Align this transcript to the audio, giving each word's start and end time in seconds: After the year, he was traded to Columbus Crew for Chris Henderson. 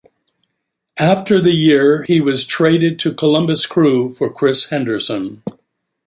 After 0.97 1.39
the 1.39 1.51
year, 1.53 2.01
he 2.05 2.19
was 2.21 2.47
traded 2.47 2.97
to 3.01 3.13
Columbus 3.13 3.67
Crew 3.67 4.15
for 4.15 4.33
Chris 4.33 4.71
Henderson. 4.71 5.43